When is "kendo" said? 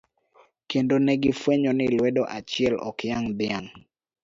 0.67-0.95